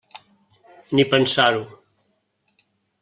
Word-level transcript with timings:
Ni 0.99 1.05
pensar-ho. 1.13 1.63